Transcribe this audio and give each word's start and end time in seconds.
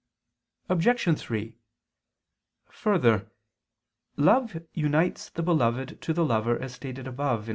Obj. 0.67 1.15
3: 1.19 1.55
Further, 2.71 3.29
love 4.17 4.57
unites 4.73 5.29
the 5.29 5.43
beloved 5.43 6.01
to 6.01 6.11
the 6.11 6.25
lover, 6.25 6.57
as 6.59 6.73
stated 6.73 7.05
above 7.05 7.47
(A. 7.49 7.49